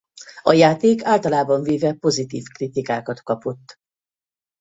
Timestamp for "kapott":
3.21-3.75